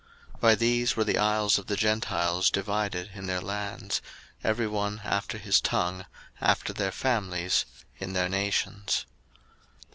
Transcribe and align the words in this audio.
01:010:005 0.31 0.41
By 0.41 0.55
these 0.55 0.95
were 0.95 1.03
the 1.03 1.17
isles 1.19 1.59
of 1.59 1.67
the 1.67 1.75
Gentiles 1.75 2.49
divided 2.49 3.11
in 3.13 3.27
their 3.27 3.39
lands; 3.39 4.01
every 4.43 4.65
one 4.65 5.01
after 5.03 5.37
his 5.37 5.61
tongue, 5.61 6.07
after 6.41 6.73
their 6.73 6.91
families, 6.91 7.65
in 7.99 8.13
their 8.13 8.27
nations. 8.27 9.05